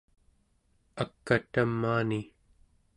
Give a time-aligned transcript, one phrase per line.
[1.01, 2.21] ak'a tamaani